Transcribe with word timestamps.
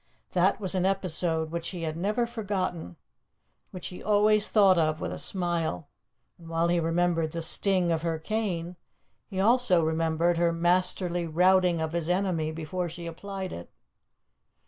That 0.31 0.59
was 0.59 0.73
an 0.73 0.83
episode 0.83 1.51
which 1.51 1.69
he 1.69 1.83
had 1.83 1.95
never 1.95 2.25
forgotten, 2.25 2.95
which 3.69 3.89
he 3.89 4.01
always 4.01 4.49
thought 4.49 4.79
of 4.79 4.99
with 4.99 5.11
a 5.13 5.19
smile; 5.19 5.89
and 6.39 6.49
while 6.49 6.69
he 6.69 6.79
remembered 6.79 7.33
the 7.33 7.41
sting 7.43 7.91
of 7.91 8.01
her 8.01 8.17
cane, 8.17 8.77
he 9.27 9.39
also 9.39 9.83
remembered 9.83 10.39
her 10.39 10.51
masterly 10.51 11.27
routing 11.27 11.79
of 11.81 11.91
his 11.91 12.09
enemy 12.09 12.51
before 12.51 12.89
she 12.89 13.05
applied 13.05 13.53
it. 13.53 13.69